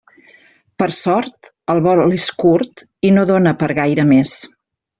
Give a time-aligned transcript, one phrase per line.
[0.83, 4.35] Per sort, el vol és curt i no dóna per a gaire més.